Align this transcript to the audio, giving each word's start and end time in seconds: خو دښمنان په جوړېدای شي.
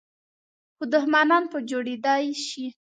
خو 0.75 0.83
دښمنان 0.95 1.43
په 1.51 1.57
جوړېدای 1.69 2.25
شي. 2.45 2.65